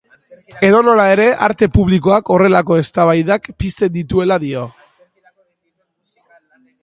Edonola 0.67 1.03
ere, 1.15 1.27
arte 1.47 1.67
publikoak 1.75 2.31
horrelako 2.37 2.79
eztabaidak 2.85 3.51
pizten 3.63 3.95
dituela 3.99 4.41
dio. 4.45 4.63